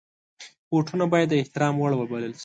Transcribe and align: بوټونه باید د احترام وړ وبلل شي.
بوټونه 0.69 1.05
باید 1.13 1.27
د 1.31 1.35
احترام 1.41 1.75
وړ 1.77 1.91
وبلل 1.95 2.31
شي. 2.37 2.39